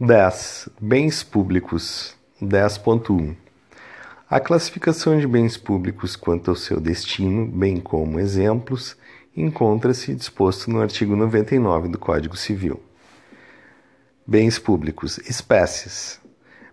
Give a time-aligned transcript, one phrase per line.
[0.00, 0.70] 10.
[0.80, 2.16] Bens públicos.
[2.42, 3.36] 10.1.
[4.28, 8.96] A classificação de bens públicos quanto ao seu destino, bem como exemplos,
[9.36, 12.80] encontra-se disposto no artigo 99 do Código Civil.
[14.26, 16.20] Bens públicos: espécies,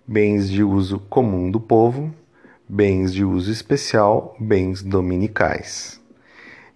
[0.07, 2.11] bens de uso comum do povo,
[2.67, 6.01] bens de uso especial, bens dominicais.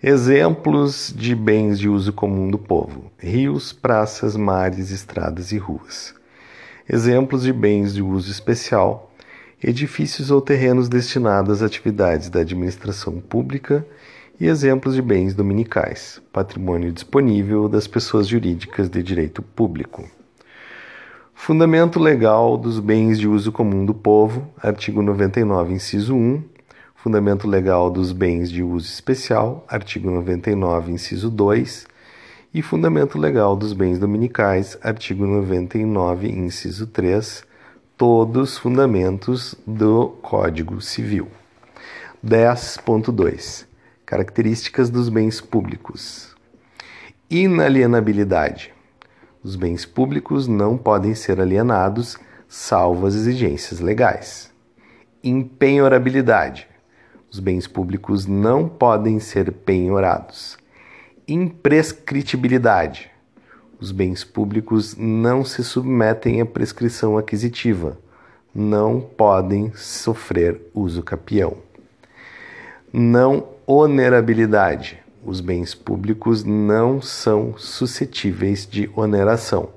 [0.01, 6.13] Exemplos de bens de uso comum do povo: rios, praças, mares, estradas e ruas.
[6.87, 9.11] Exemplos de bens de uso especial:
[9.63, 13.83] edifícios ou terrenos destinados às atividades da administração pública
[14.39, 20.07] e exemplos de bens dominicais, patrimônio disponível das pessoas jurídicas de direito público.
[21.33, 26.43] Fundamento legal dos bens de uso comum do povo, artigo 99, inciso 1.
[26.95, 31.87] Fundamento legal dos bens de uso especial, artigo 99, inciso 2.
[32.55, 37.43] E fundamento legal dos bens dominicais, artigo 99, inciso 3.
[37.97, 41.27] Todos fundamentos do Código Civil.
[42.25, 43.65] 10.2
[44.05, 46.33] Características dos bens públicos.
[47.29, 48.73] Inalienabilidade.
[49.43, 54.49] Os bens públicos não podem ser alienados, salvo as exigências legais.
[55.21, 56.69] Impenhorabilidade.
[57.29, 60.57] Os bens públicos não podem ser penhorados.
[61.27, 63.11] Imprescritibilidade.
[63.79, 67.97] Os bens públicos não se submetem à prescrição aquisitiva,
[68.53, 71.57] não podem sofrer uso capião.
[72.93, 79.69] Não onerabilidade os bens públicos não são suscetíveis de oneração,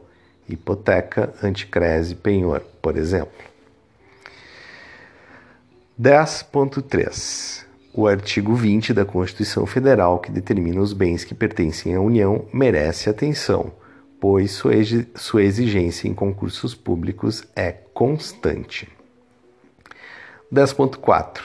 [0.47, 3.33] hipoteca, anticrese, penhor, por exemplo.
[5.99, 7.65] 10.3.
[8.01, 13.11] O artigo 20 da Constituição Federal, que determina os bens que pertencem à União, merece
[13.11, 13.73] atenção,
[14.21, 18.89] pois sua exigência em concursos públicos é constante.
[20.55, 21.41] 10.4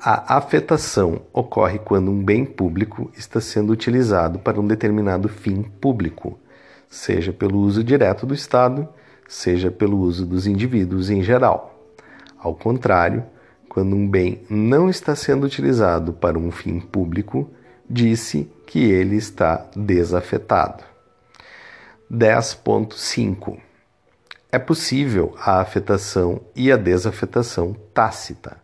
[0.00, 6.40] a afetação ocorre quando um bem público está sendo utilizado para um determinado fim público,
[6.88, 8.88] seja pelo uso direto do Estado,
[9.28, 11.88] seja pelo uso dos indivíduos em geral.
[12.36, 13.24] Ao contrário,
[13.72, 17.50] quando um bem não está sendo utilizado para um fim público,
[17.88, 20.84] disse que ele está desafetado.
[22.12, 23.56] 10.5
[24.52, 28.58] É possível a afetação e a desafetação tácita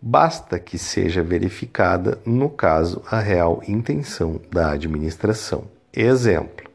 [0.00, 5.64] basta que seja verificada, no caso, a real intenção da administração.
[5.92, 6.66] Exemplo: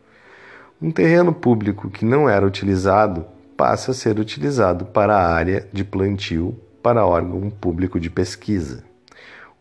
[0.79, 3.25] um terreno público que não era utilizado
[3.57, 8.83] passa a ser utilizado para a área de plantio para órgão público de pesquisa.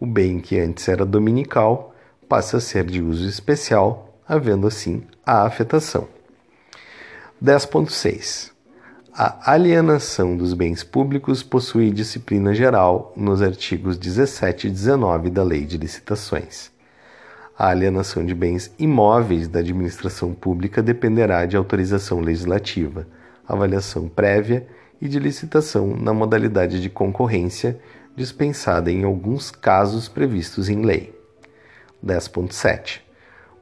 [0.01, 1.95] O bem que antes era dominical
[2.29, 6.09] passa a ser de uso especial, havendo assim a afetação.
[7.43, 8.53] 10.6
[9.21, 15.65] a alienação dos bens públicos possui disciplina geral nos artigos 17 e 19 da Lei
[15.65, 16.71] de Licitações.
[17.59, 23.09] A alienação de bens imóveis da administração pública dependerá de autorização legislativa,
[23.49, 24.69] avaliação prévia
[25.01, 27.79] e de licitação na modalidade de concorrência,
[28.17, 31.15] dispensada em alguns casos previstos em lei.
[32.05, 33.01] 10.7.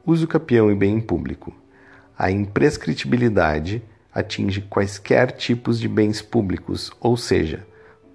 [0.04, 1.52] Uso capião e bem público.
[2.18, 3.82] A imprescritibilidade
[4.14, 7.66] atinge quaisquer tipos de bens públicos, ou seja,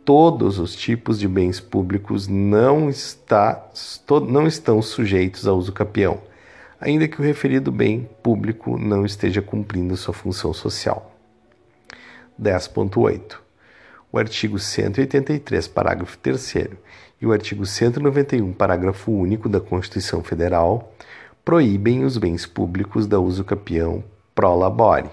[0.04, 3.70] todos os tipos de bens públicos não, está,
[4.28, 6.20] não estão sujeitos a uso capião,
[6.80, 11.11] ainda que o referido bem público não esteja cumprindo sua função social.
[12.42, 13.36] 10.8.
[14.12, 16.56] O artigo 183, parágrafo 3
[17.22, 20.92] e o artigo 191, parágrafo único da Constituição Federal
[21.46, 24.04] proíbem os bens públicos da uso capião
[24.34, 25.10] pro labore.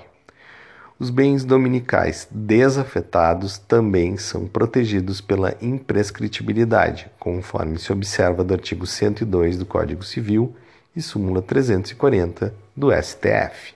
[0.98, 9.58] Os bens dominicais desafetados também são protegidos pela imprescritibilidade, conforme se observa do artigo 102
[9.58, 10.56] do Código Civil
[10.96, 13.74] e súmula 340 do STF.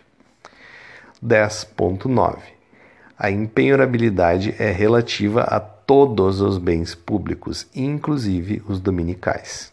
[1.24, 2.51] 10.9.
[3.22, 9.72] A impenhorabilidade é relativa a todos os bens públicos, inclusive os dominicais.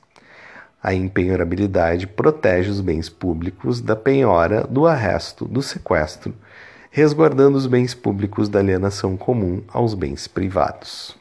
[0.84, 6.32] A impenhorabilidade protege os bens públicos da penhora, do arresto, do sequestro
[6.92, 11.18] resguardando os bens públicos da alienação comum aos bens privados.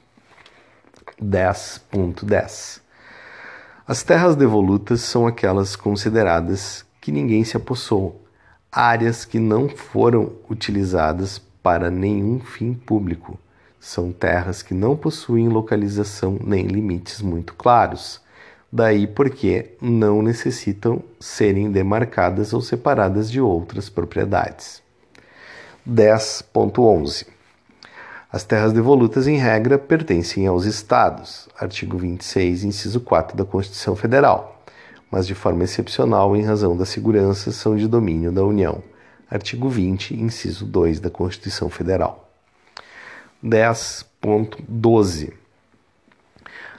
[1.18, 2.82] 10.10
[3.86, 8.22] As terras devolutas são aquelas consideradas que ninguém se apossou,
[8.70, 13.38] áreas que não foram utilizadas para nenhum fim público.
[13.78, 18.22] São terras que não possuem localização nem limites muito claros,
[18.72, 24.82] daí porque não necessitam serem demarcadas ou separadas de outras propriedades.
[25.86, 27.26] 10.11
[28.32, 31.50] As terras devolutas, em regra, pertencem aos Estados.
[31.60, 34.64] Artigo 26, inciso 4 da Constituição Federal.
[35.10, 38.82] Mas, de forma excepcional, em razão da segurança, são de domínio da União.
[39.30, 42.30] Artigo 20, inciso 2 da Constituição Federal.
[43.44, 45.32] 10.12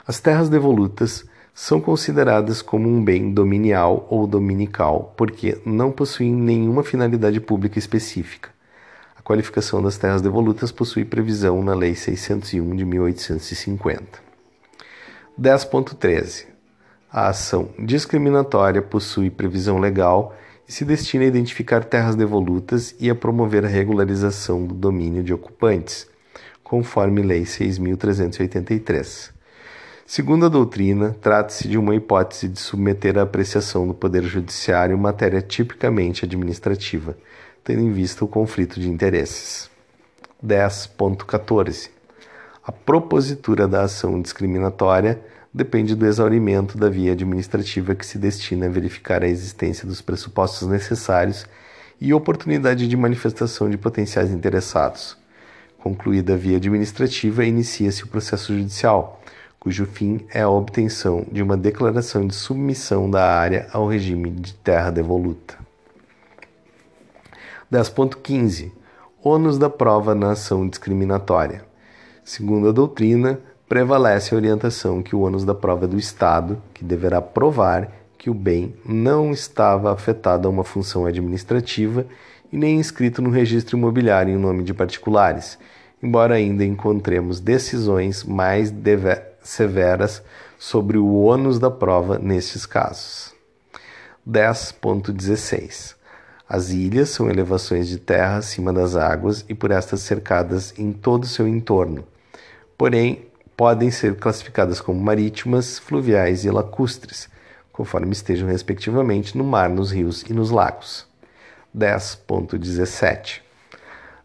[0.04, 1.24] As terras devolutas
[1.54, 8.50] são consideradas como um bem dominial ou dominical porque não possuem nenhuma finalidade pública específica.
[9.16, 14.18] A qualificação das terras devolutas possui previsão na Lei 601 de 1850.
[15.40, 16.46] 10.13.
[17.12, 20.34] A ação discriminatória possui previsão legal
[20.70, 25.34] e se destina a identificar terras devolutas e a promover a regularização do domínio de
[25.34, 26.06] ocupantes,
[26.62, 29.32] conforme Lei 6.383.
[30.06, 35.42] Segundo a doutrina, trata-se de uma hipótese de submeter à apreciação do Poder Judiciário matéria
[35.42, 37.18] tipicamente administrativa,
[37.64, 39.68] tendo em vista o conflito de interesses.
[40.40, 41.90] 10.14.
[42.64, 45.20] A propositura da ação discriminatória
[45.52, 50.68] depende do exaurimento da via administrativa que se destina a verificar a existência dos pressupostos
[50.68, 51.46] necessários
[52.00, 55.18] e oportunidade de manifestação de potenciais interessados.
[55.78, 59.20] Concluída a via administrativa, inicia-se o processo judicial,
[59.58, 64.54] cujo fim é a obtenção de uma declaração de submissão da área ao regime de
[64.54, 65.58] terra devoluta.
[67.70, 68.72] 10.15
[69.22, 71.62] Ônus da prova na ação discriminatória.
[72.24, 73.38] Segundo a doutrina,
[73.70, 77.88] prevalece a orientação que o ônus da prova é do Estado, que deverá provar
[78.18, 82.04] que o bem não estava afetado a uma função administrativa
[82.52, 85.56] e nem inscrito no registro imobiliário em nome de particulares,
[86.02, 88.74] embora ainda encontremos decisões mais
[89.40, 90.20] severas
[90.58, 93.32] sobre o ônus da prova nestes casos.
[94.28, 95.94] 10.16
[96.48, 101.24] As ilhas são elevações de terra acima das águas e por estas cercadas em todo
[101.24, 102.02] seu entorno.
[102.76, 103.29] Porém,
[103.60, 107.28] podem ser classificadas como marítimas, fluviais e lacustres,
[107.70, 111.06] conforme estejam respectivamente no mar, nos rios e nos lagos.
[111.76, 113.42] 10.17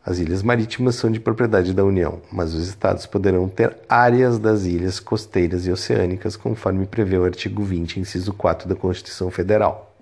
[0.05, 4.63] As ilhas marítimas são de propriedade da União, mas os estados poderão ter áreas das
[4.63, 9.93] ilhas costeiras e oceânicas, conforme prevê o artigo 20, inciso 4 da Constituição Federal.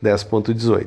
[0.00, 0.86] 10.18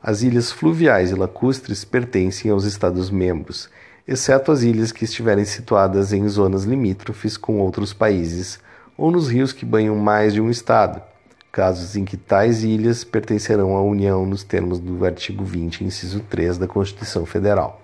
[0.00, 3.68] As ilhas fluviais e lacustres pertencem aos estados membros
[4.06, 8.58] exceto as ilhas que estiverem situadas em zonas limítrofes com outros países
[8.96, 11.02] ou nos rios que banham mais de um estado,
[11.50, 16.58] casos em que tais ilhas pertencerão à União nos termos do artigo 20, inciso 3
[16.58, 17.80] da Constituição Federal.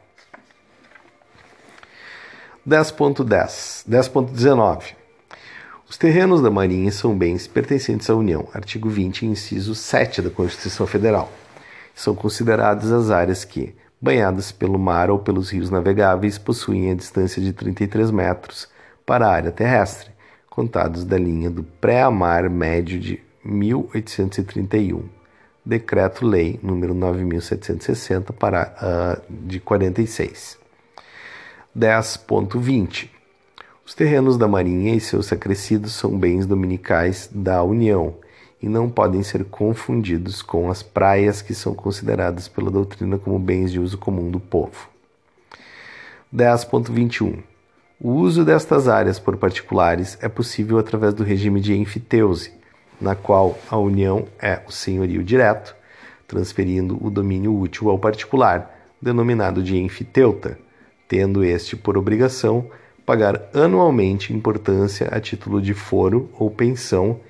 [2.68, 4.94] 10.10 10.19
[5.88, 10.86] Os terrenos da Marinha são bens pertencentes à União, artigo 20, inciso 7 da Constituição
[10.86, 11.30] Federal.
[11.94, 13.72] São consideradas as áreas que,
[14.06, 18.68] banhadas pelo mar ou pelos rios navegáveis, possuem a distância de 33 metros
[19.04, 20.10] para a área terrestre,
[20.48, 25.02] contados da linha do pré-amar médio de 1831,
[25.64, 30.56] Decreto-Lei número 9760 para uh, de 46.
[31.76, 33.10] 10.20
[33.84, 38.14] Os terrenos da Marinha e seus acrescidos são bens dominicais da União
[38.62, 43.70] e não podem ser confundidos com as praias que são consideradas pela doutrina como bens
[43.70, 44.88] de uso comum do povo.
[46.34, 47.42] 10.21
[48.00, 52.52] O uso destas áreas por particulares é possível através do regime de enfiteuse,
[53.00, 55.76] na qual a união é o senhorio direto,
[56.26, 60.58] transferindo o domínio útil ao particular, denominado de enfiteuta,
[61.06, 62.68] tendo este por obrigação
[63.04, 67.20] pagar anualmente importância a título de foro ou pensão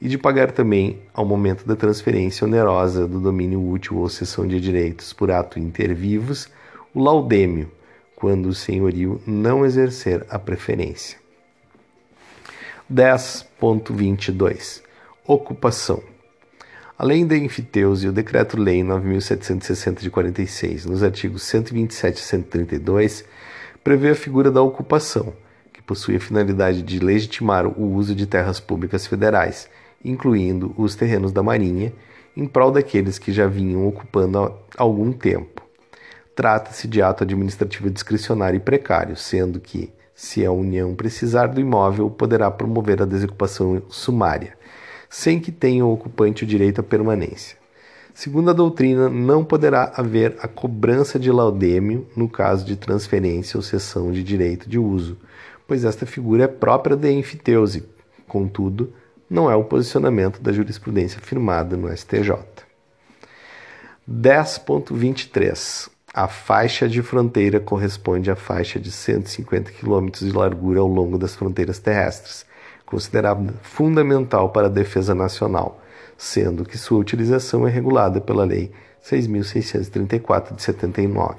[0.00, 4.60] e de pagar também, ao momento da transferência onerosa do domínio útil ou cessão de
[4.60, 6.48] direitos por ato inter vivos,
[6.94, 7.70] o laudêmio,
[8.16, 11.18] quando o senhorio não exercer a preferência.
[12.92, 14.82] 10.22
[15.26, 16.02] Ocupação
[17.00, 23.24] Além da enfiteuse, o Decreto-Lei 9.760 de 46, nos artigos 127 e 132,
[23.82, 25.32] prevê a figura da ocupação,
[25.72, 29.66] que possui a finalidade de legitimar o uso de terras públicas federais,
[30.04, 31.92] incluindo os terrenos da Marinha,
[32.36, 35.62] em prol daqueles que já vinham ocupando há algum tempo.
[36.34, 42.08] Trata-se de ato administrativo discricionário e precário, sendo que, se a União precisar do imóvel,
[42.08, 44.56] poderá promover a desocupação sumária,
[45.08, 47.58] sem que tenha o ocupante o direito à permanência.
[48.14, 53.62] Segundo a doutrina, não poderá haver a cobrança de laudêmio no caso de transferência ou
[53.62, 55.16] cessão de direito de uso,
[55.66, 57.84] pois esta figura é própria da enfiteuse.
[58.26, 58.92] Contudo,
[59.30, 62.34] não é o posicionamento da jurisprudência firmada no STJ.
[64.10, 71.16] 10.23 A faixa de fronteira corresponde à faixa de 150 km de largura ao longo
[71.16, 72.44] das fronteiras terrestres,
[72.84, 75.80] considerada fundamental para a defesa nacional,
[76.18, 78.72] sendo que sua utilização é regulada pela Lei
[79.04, 81.36] 6.634 de 79.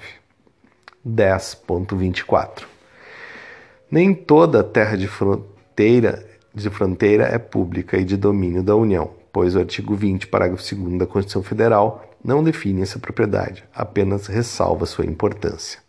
[1.06, 2.64] 10.24
[3.90, 9.56] Nem toda terra de fronteira, de fronteira é pública e de domínio da União, pois
[9.56, 15.06] o artigo 20, parágrafo 2 da Constituição Federal não define essa propriedade, apenas ressalva sua
[15.06, 15.80] importância.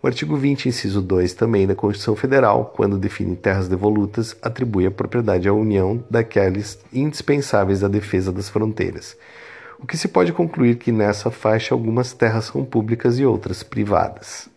[0.00, 4.90] O artigo 20, inciso 2 também da Constituição Federal, quando define terras devolutas, atribui a
[4.90, 9.16] propriedade à União daqueles indispensáveis à defesa das fronteiras.
[9.78, 14.48] O que se pode concluir que nessa faixa algumas terras são públicas e outras privadas.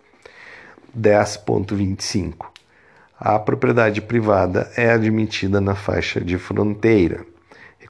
[0.98, 2.61] 10.25
[3.24, 7.24] A propriedade privada é admitida na faixa de fronteira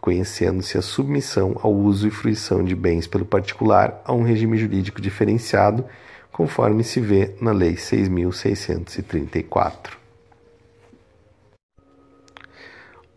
[0.01, 4.99] reconhecendo-se a submissão ao uso e fruição de bens pelo particular a um regime jurídico
[4.99, 5.85] diferenciado,
[6.31, 9.91] conforme se vê na Lei 6.634.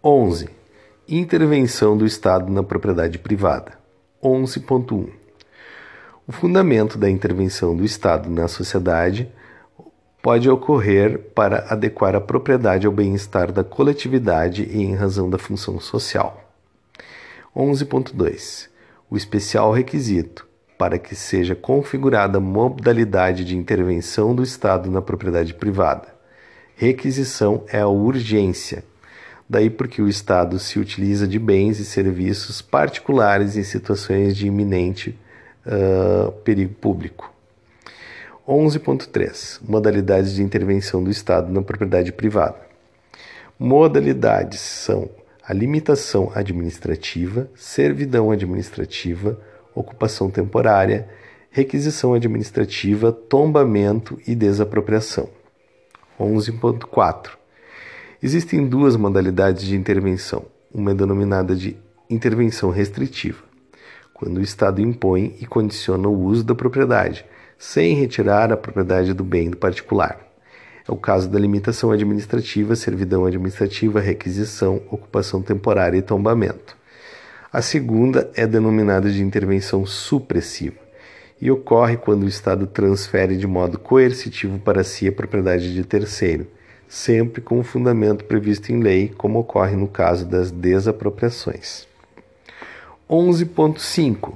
[0.04, 0.50] 11.
[1.08, 3.78] Intervenção do Estado na propriedade privada.
[4.22, 5.08] 11.1.
[6.26, 9.32] O fundamento da intervenção do Estado na sociedade
[10.24, 15.78] pode ocorrer para adequar a propriedade ao bem-estar da coletividade e em razão da função
[15.78, 16.50] social.
[17.54, 18.68] 11.2.
[19.10, 20.46] O especial requisito
[20.78, 26.08] para que seja configurada modalidade de intervenção do Estado na propriedade privada.
[26.74, 28.82] Requisição é a urgência.
[29.46, 35.18] Daí porque o Estado se utiliza de bens e serviços particulares em situações de iminente
[35.66, 37.33] uh, perigo público.
[38.46, 42.56] 11.3 Modalidades de intervenção do Estado na propriedade privada.
[43.58, 45.08] Modalidades são
[45.42, 49.40] a limitação administrativa, servidão administrativa,
[49.74, 51.08] ocupação temporária,
[51.50, 55.30] requisição administrativa, tombamento e desapropriação.
[56.20, 57.30] 11.4.
[58.22, 60.44] Existem duas modalidades de intervenção.
[60.70, 61.78] Uma é denominada de
[62.10, 63.42] intervenção restritiva,
[64.12, 67.24] quando o Estado impõe e condiciona o uso da propriedade,
[67.58, 70.20] sem retirar a propriedade do bem do particular.
[70.86, 76.76] É o caso da limitação administrativa, servidão administrativa, requisição, ocupação temporária e tombamento.
[77.52, 80.76] A segunda é denominada de intervenção supressiva
[81.40, 86.46] e ocorre quando o Estado transfere de modo coercitivo para si a propriedade de terceiro,
[86.88, 91.86] sempre com o fundamento previsto em lei, como ocorre no caso das desapropriações.
[93.08, 94.34] 11.5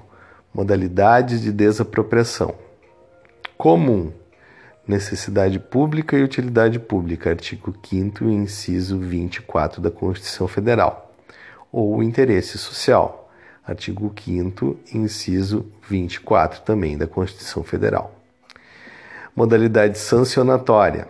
[0.53, 2.55] Modalidades de desapropriação.
[3.59, 4.13] Comum
[4.87, 11.13] necessidade pública e utilidade pública, artigo 5 inciso 24 da Constituição Federal,
[11.73, 13.29] ou interesse social,
[13.67, 18.15] artigo 5 inciso 24 também da Constituição Federal.
[19.35, 21.09] Modalidade sancionatória,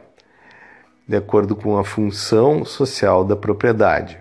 [1.06, 4.18] de acordo com a função social da propriedade.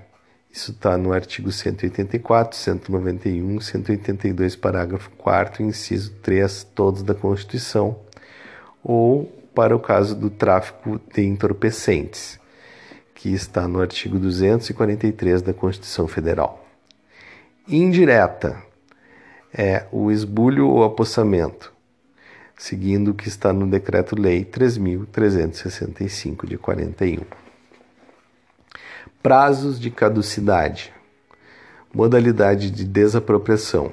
[0.51, 8.05] Isso está no artigo 184, 191, 182, parágrafo 4, inciso 3, todos da Constituição,
[8.88, 12.39] ou para o caso do tráfico de entorpecentes,
[13.13, 16.65] que está no artigo 243 da Constituição Federal.
[17.67, 18.63] Indireta
[19.53, 21.74] é o esbulho ou apossamento,
[22.58, 27.25] seguindo o que está no Decreto-Lei 3.365 de 41.
[29.22, 30.94] Prazos de caducidade.
[31.94, 33.91] Modalidade de desapropriação.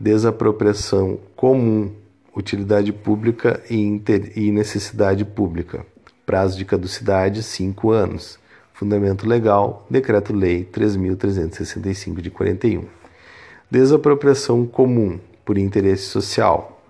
[0.00, 1.94] Desapropriação comum
[2.34, 5.86] utilidade pública e, necessidade pública.
[6.26, 8.38] Prazo de caducidade: 5 anos.
[8.72, 12.84] Fundamento legal: Decreto-Lei 3.365 de 41.
[13.70, 16.82] Desapropriação comum por interesse social.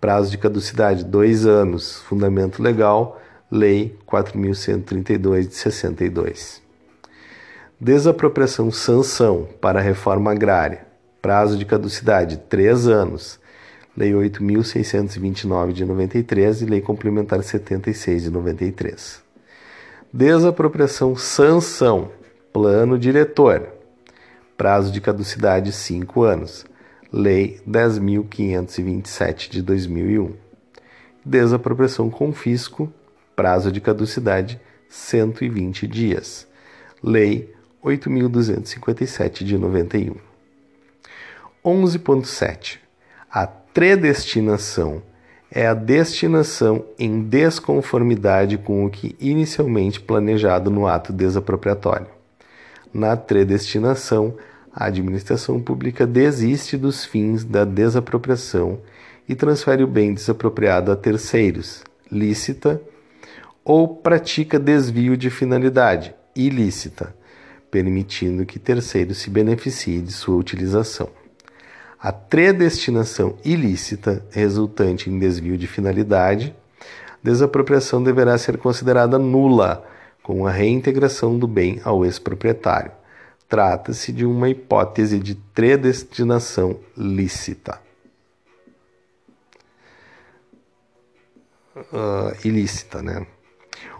[0.00, 2.00] Prazo de caducidade: 2 anos.
[2.02, 6.62] Fundamento legal: Lei 4.132 de 62.
[7.78, 10.86] Desapropriação sanção para reforma agrária.
[11.20, 13.40] Prazo de caducidade: 3 anos
[13.96, 19.22] Lei 8.629 de 93 e Lei Complementar 76 de 93.
[20.12, 22.10] Desapropriação sanção,
[22.52, 23.66] plano diretor,
[24.54, 26.66] prazo de caducidade 5 anos.
[27.10, 30.34] Lei 10.527 de 2001.
[31.24, 32.92] Desapropriação confisco,
[33.34, 34.60] prazo de caducidade
[34.90, 36.46] 120 dias.
[37.02, 40.16] Lei 8.257 de 91.
[41.64, 42.78] 11.7.
[43.30, 45.02] A predestinação
[45.50, 52.06] é a destinação em desconformidade com o que inicialmente planejado no ato desapropriatório.
[52.90, 54.34] Na predestinação,
[54.72, 58.80] a administração pública desiste dos fins da desapropriação
[59.28, 62.80] e transfere o bem desapropriado a terceiros, lícita,
[63.62, 67.14] ou pratica desvio de finalidade, ilícita,
[67.70, 71.10] permitindo que terceiros se beneficiem de sua utilização.
[71.98, 76.54] A predestinação ilícita resultante em desvio de finalidade,
[77.22, 79.84] desapropriação deverá ser considerada nula
[80.22, 82.92] com a reintegração do bem ao ex-proprietário.
[83.48, 87.80] Trata-se de uma hipótese de predestinação lícita.
[91.76, 93.26] Uh, ilícita, né?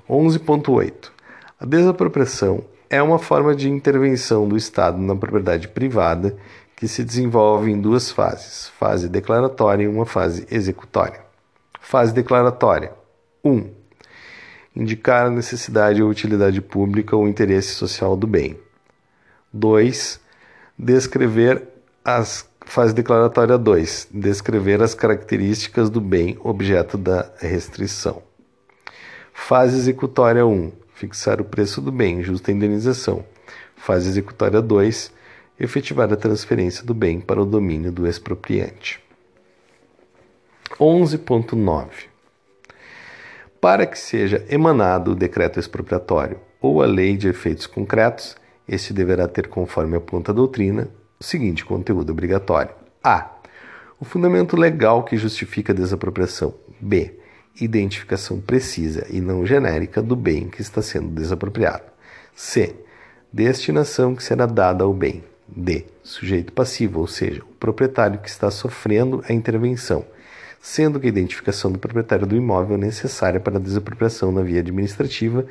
[0.08, 1.10] 11.8.
[1.58, 6.36] A desapropriação é uma forma de intervenção do Estado na propriedade privada
[6.76, 11.20] que se desenvolve em duas fases: fase declaratória e uma fase executória.
[11.80, 12.92] Fase declaratória:
[13.42, 13.50] 1.
[13.50, 13.70] Um,
[14.76, 18.60] indicar a necessidade ou utilidade pública ou interesse social do bem.
[19.52, 20.20] 2.
[20.78, 21.66] Descrever
[22.04, 24.08] as fase declaratória 2.
[24.12, 28.22] Descrever as características do bem objeto da restrição.
[29.32, 30.72] Fase executória 1.
[30.94, 33.24] Fixar o preço do bem, justa indenização.
[33.76, 35.12] Fase executória 2.
[35.58, 39.02] Efetivar a transferência do bem para o domínio do expropriante.
[40.78, 41.88] 11.9.
[43.58, 48.36] Para que seja emanado o decreto expropriatório ou a lei de efeitos concretos,
[48.68, 53.30] este deverá ter, conforme aponta a doutrina, o seguinte conteúdo obrigatório: A.
[53.98, 56.52] O fundamento legal que justifica a desapropriação.
[56.78, 57.18] B.
[57.58, 61.84] Identificação precisa e não genérica do bem que está sendo desapropriado.
[62.34, 62.76] C.
[63.32, 65.24] Destinação que será dada ao bem.
[65.48, 65.84] D.
[66.02, 70.04] Sujeito passivo, ou seja, o proprietário que está sofrendo a intervenção,
[70.60, 74.60] sendo que a identificação do proprietário do imóvel é necessária para a desapropriação na via
[74.60, 75.46] administrativa,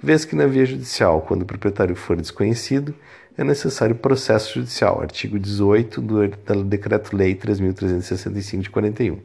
[0.00, 2.94] vez que na via judicial, quando o proprietário for desconhecido,
[3.36, 6.28] é necessário processo judicial, artigo 18 do
[6.64, 9.20] Decreto-Lei 3.365 de 41.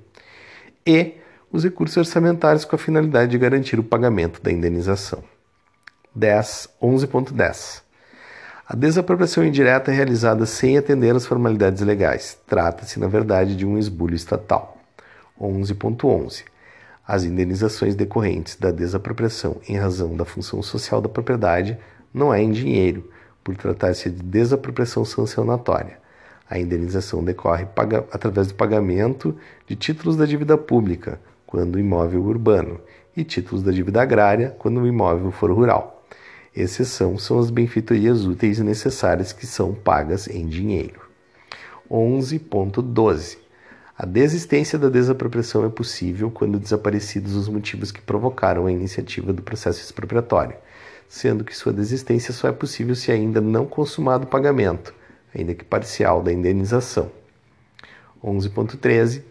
[0.85, 1.15] E
[1.51, 5.23] os recursos orçamentários com a finalidade de garantir o pagamento da indenização.
[6.15, 7.82] 10, 11.10.
[8.65, 12.39] A desapropriação indireta é realizada sem atender às formalidades legais.
[12.47, 14.77] Trata-se, na verdade, de um esbulho estatal.
[15.37, 16.45] 11.11.
[17.05, 21.77] As indenizações decorrentes da desapropriação em razão da função social da propriedade
[22.13, 23.11] não é em dinheiro,
[23.43, 25.97] por tratar-se de desapropriação sancionatória.
[26.49, 27.67] A indenização decorre
[28.13, 29.35] através do pagamento
[29.67, 32.79] de títulos da dívida pública, quando o imóvel urbano,
[33.15, 36.02] e títulos da dívida agrária, quando o imóvel for rural.
[36.55, 41.01] Exceção são as benfeitorias úteis e necessárias que são pagas em dinheiro.
[41.89, 43.43] 11.12
[43.95, 49.43] a desistência da desapropriação é possível quando desaparecidos os motivos que provocaram a iniciativa do
[49.43, 50.57] processo expropriatório,
[51.07, 54.95] sendo que sua desistência só é possível se ainda não consumado o pagamento,
[55.33, 57.11] ainda que parcial, da indenização.
[58.23, 59.21] 11.13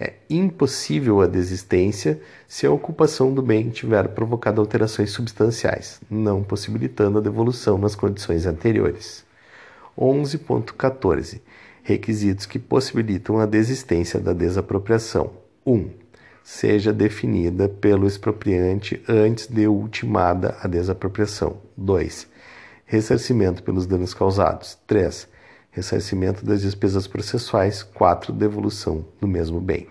[0.00, 7.18] é impossível a desistência se a ocupação do bem tiver provocado alterações substanciais, não possibilitando
[7.18, 9.24] a devolução nas condições anteriores.
[9.98, 11.40] 11.14
[11.82, 15.32] requisitos que possibilitam a desistência da desapropriação.
[15.66, 15.72] 1.
[15.72, 15.90] Um,
[16.44, 21.56] seja definida pelo expropriante antes de ultimada a desapropriação.
[21.76, 22.28] 2.
[22.84, 24.78] Ressarcimento pelos danos causados.
[24.86, 25.28] 3.
[25.78, 27.84] Ressarcimento das despesas processuais.
[27.84, 28.32] 4.
[28.32, 29.86] Devolução do mesmo bem.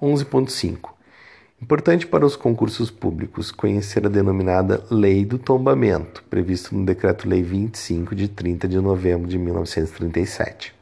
[0.00, 0.90] 11.5.
[1.62, 8.14] Importante para os concursos públicos conhecer a denominada Lei do Tombamento, previsto no Decreto-Lei 25
[8.14, 10.74] de 30 de novembro de 1937.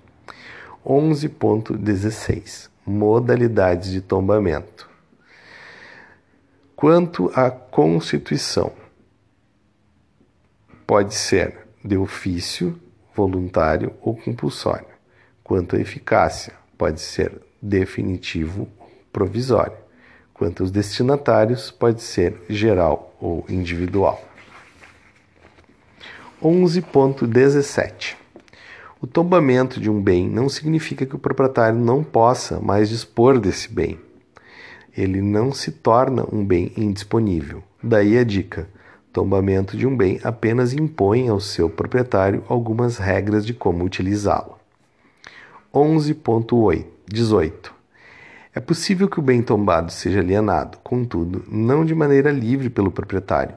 [0.84, 4.90] 11.16 Modalidades de tombamento.
[6.74, 8.72] Quanto à Constituição,
[10.84, 12.80] pode ser de ofício,
[13.18, 14.86] voluntário ou compulsório.
[15.42, 19.76] Quanto à eficácia, pode ser definitivo ou provisório.
[20.32, 24.22] Quanto aos destinatários, pode ser geral ou individual.
[26.40, 28.14] 11.17
[29.00, 33.72] O tombamento de um bem não significa que o proprietário não possa mais dispor desse
[33.72, 33.98] bem.
[34.96, 37.64] Ele não se torna um bem indisponível.
[37.82, 38.68] Daí a dica:
[39.12, 44.56] tombamento de um bem apenas impõe ao seu proprietário algumas regras de como utilizá-lo.
[45.74, 47.78] 11.18
[48.58, 53.54] é possível que o bem tombado seja alienado, contudo, não de maneira livre pelo proprietário,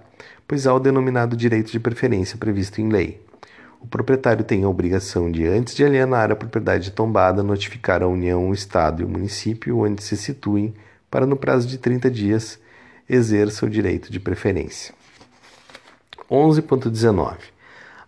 [0.47, 3.19] pois há o denominado direito de preferência previsto em lei.
[3.79, 8.47] O proprietário tem a obrigação de, antes de alienar a propriedade tombada, notificar a União,
[8.47, 10.71] o Estado e o município onde se situem,
[11.09, 12.59] para, no prazo de 30 dias,
[13.09, 14.93] exerça o direito de preferência.
[16.31, 17.37] 11.19.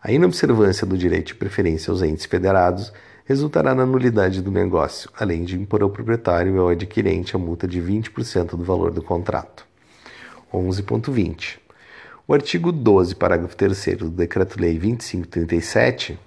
[0.02, 2.94] A inobservância do direito de preferência aos entes federados
[3.26, 7.68] resultará na nulidade do negócio, além de impor ao proprietário e ao adquirente a multa
[7.68, 9.66] de 20% do valor do contrato.
[10.54, 11.58] 11.20.
[12.26, 16.18] O artigo 12, parágrafo 3 do Decreto-Lei 2537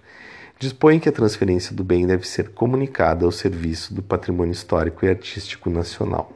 [0.59, 5.09] dispõe que a transferência do bem deve ser comunicada ao Serviço do Patrimônio Histórico e
[5.09, 6.31] Artístico Nacional.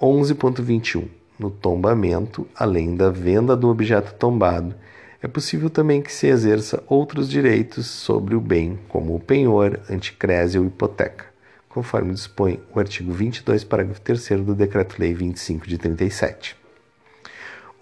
[0.00, 1.08] 11.21.
[1.38, 4.74] No tombamento, além da venda do objeto tombado,
[5.22, 10.58] é possível também que se exerça outros direitos sobre o bem, como o penhor, anticrese
[10.58, 11.26] ou hipoteca,
[11.68, 16.56] conforme dispõe o artigo 22, parágrafo 3 do Decreto-Lei 25 de 37.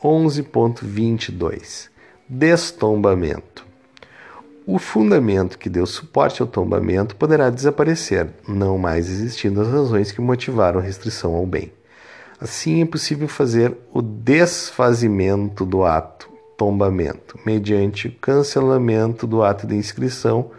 [0.02, 1.88] 11.22
[2.28, 3.64] Destombamento
[4.66, 10.22] o fundamento que deu suporte ao tombamento poderá desaparecer, não mais existindo as razões que
[10.22, 11.70] motivaram a restrição ao bem.
[12.44, 20.50] Assim, é possível fazer o desfazimento do ato, tombamento, mediante cancelamento do ato de inscrição,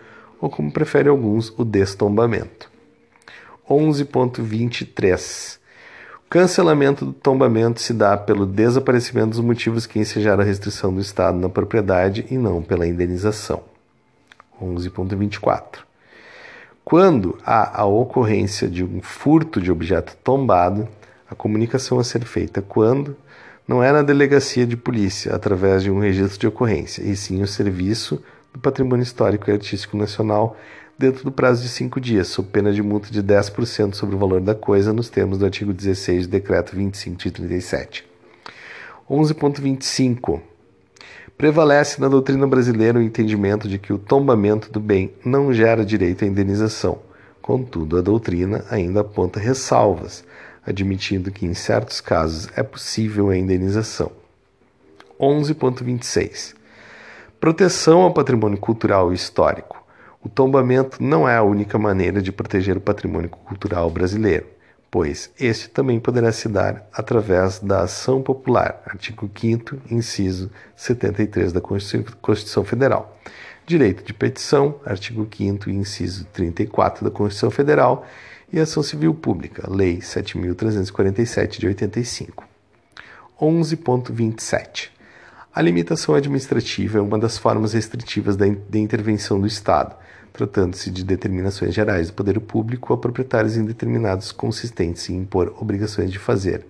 [0.41, 2.71] ou como prefere alguns, o destombamento.
[3.69, 5.59] 11.23
[6.25, 10.99] O cancelamento do tombamento se dá pelo desaparecimento dos motivos que ensejaram a restrição do
[10.99, 13.61] Estado na propriedade e não pela indenização.
[14.59, 15.81] 11.24
[16.83, 20.89] Quando há a ocorrência de um furto de objeto tombado,
[21.35, 23.15] a comunicação a ser feita quando
[23.67, 27.47] não é na delegacia de polícia, através de um registro de ocorrência, e sim o
[27.47, 30.55] serviço do Patrimônio Histórico e Artístico Nacional
[30.97, 34.39] dentro do prazo de cinco dias, sob pena de multa de 10% sobre o valor
[34.39, 38.05] da coisa, nos termos do artigo 16 do Decreto 25 de 37.
[39.09, 40.39] 11.25
[41.37, 46.23] Prevalece na doutrina brasileira o entendimento de que o tombamento do bem não gera direito
[46.23, 46.99] à indenização.
[47.41, 50.23] Contudo, a doutrina ainda aponta ressalvas,
[50.65, 54.11] admitindo que em certos casos é possível a indenização.
[55.19, 56.55] 11.26
[57.39, 59.85] Proteção ao patrimônio cultural e histórico.
[60.23, 64.47] O tombamento não é a única maneira de proteger o patrimônio cultural brasileiro,
[64.89, 71.61] pois este também poderá se dar através da ação popular, artigo 5 inciso 73 da
[71.61, 73.15] Constituição Federal.
[73.67, 78.05] Direito de petição, artigo 5 inciso 34 da Constituição Federal
[78.51, 82.43] e Ação Civil Pública, Lei 7.347 de 85.
[83.39, 84.89] 11.27.
[85.53, 89.95] A limitação administrativa é uma das formas restritivas de intervenção do Estado,
[90.31, 96.19] tratando-se de determinações gerais do poder público a proprietários indeterminados consistentes em impor obrigações de
[96.19, 96.65] fazer,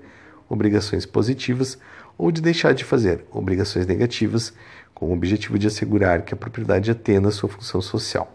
[0.47, 1.77] obrigações positivas
[2.17, 4.53] ou de deixar de fazer, obrigações negativas,
[4.93, 8.31] com o objetivo de assegurar que a propriedade atenda a sua função social.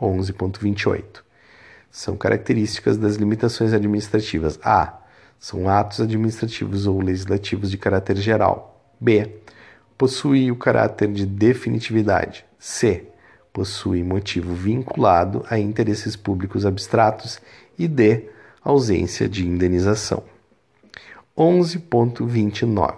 [0.00, 1.23] 11.28
[1.94, 4.58] são características das limitações administrativas.
[4.64, 4.98] A.
[5.38, 8.84] São atos administrativos ou legislativos de caráter geral.
[9.00, 9.30] B.
[9.96, 12.44] Possui o caráter de definitividade.
[12.58, 13.06] C.
[13.52, 17.40] Possui motivo vinculado a interesses públicos abstratos.
[17.78, 18.28] E D.
[18.60, 20.24] Ausência de indenização.
[21.38, 22.94] 11.29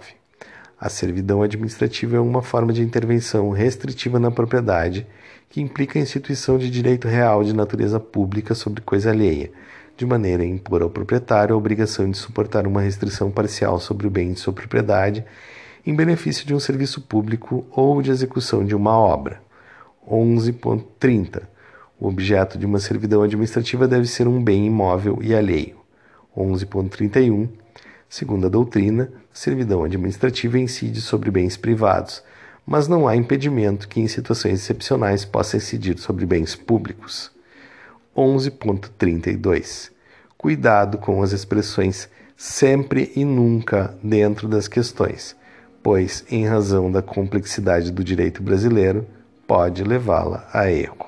[0.81, 5.07] A servidão administrativa é uma forma de intervenção restritiva na propriedade
[5.49, 9.51] que implica a instituição de direito real de natureza pública sobre coisa alheia,
[9.97, 14.11] de maneira a impor ao proprietário a obrigação de suportar uma restrição parcial sobre o
[14.11, 15.25] bem de sua propriedade
[15.87, 19.41] em benefício de um serviço público ou de execução de uma obra.
[20.09, 21.43] 11.30
[21.99, 25.77] O objeto de uma servidão administrativa deve ser um bem imóvel e alheio.
[26.37, 27.49] 11.31
[28.09, 32.23] Segundo a doutrina, servidão administrativa incide sobre bens privados,
[32.67, 37.31] mas não há impedimento que em situações excepcionais possa incidir sobre bens públicos.
[38.17, 39.91] 11.32
[40.37, 45.37] Cuidado com as expressões sempre e nunca dentro das questões,
[45.83, 49.07] pois, em razão da complexidade do direito brasileiro,
[49.47, 51.06] pode levá-la a erro.